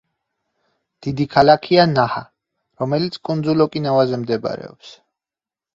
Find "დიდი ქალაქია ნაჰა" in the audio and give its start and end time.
1.07-2.23